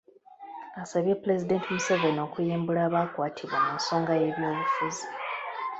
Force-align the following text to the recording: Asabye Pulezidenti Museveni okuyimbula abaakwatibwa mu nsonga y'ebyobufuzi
Asabye 0.81 1.13
Pulezidenti 1.21 1.67
Museveni 1.75 2.19
okuyimbula 2.27 2.79
abaakwatibwa 2.87 3.57
mu 3.65 3.71
nsonga 3.77 4.13
y'ebyobufuzi 4.21 5.05